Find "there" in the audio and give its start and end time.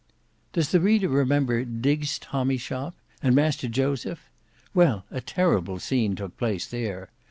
6.65-7.11